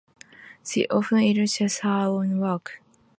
[0.65, 2.81] She often illustrates her own work.